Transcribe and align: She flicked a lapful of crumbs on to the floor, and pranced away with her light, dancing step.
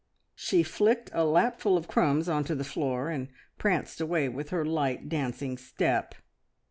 She 0.33 0.63
flicked 0.63 1.11
a 1.13 1.23
lapful 1.23 1.77
of 1.77 1.87
crumbs 1.87 2.27
on 2.27 2.43
to 2.45 2.55
the 2.55 2.63
floor, 2.63 3.09
and 3.11 3.27
pranced 3.59 4.01
away 4.01 4.29
with 4.29 4.49
her 4.49 4.65
light, 4.65 5.09
dancing 5.09 5.59
step. 5.59 6.15